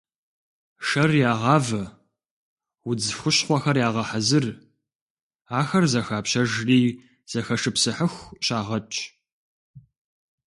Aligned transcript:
Шэр 0.87 1.11
ягъавэ, 1.31 1.83
удз 2.89 3.07
хущхъуэхэр 3.19 3.77
ягъэхьэзыр, 3.87 4.45
ахэр 5.59 5.85
зэхапщэжри 5.91 6.79
зэхэшыпсыхьыху 7.31 8.29
щагъэтщ. 8.45 8.97